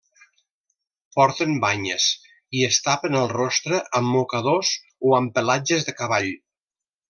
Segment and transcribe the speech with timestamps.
[1.17, 2.07] Porten banyes
[2.61, 4.73] i es tapen el rostre amb mocadors
[5.11, 6.33] o amb pelatges de cavall.